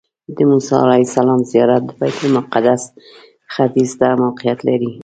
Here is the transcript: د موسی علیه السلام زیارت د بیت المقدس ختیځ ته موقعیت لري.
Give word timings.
د 0.35 0.37
موسی 0.49 0.75
علیه 0.85 1.05
السلام 1.07 1.41
زیارت 1.51 1.81
د 1.85 1.91
بیت 1.99 2.17
المقدس 2.25 2.81
ختیځ 3.53 3.89
ته 3.99 4.07
موقعیت 4.23 4.59
لري. 4.69 4.91